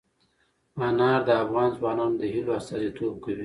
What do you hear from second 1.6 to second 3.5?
ځوانانو د هیلو استازیتوب کوي.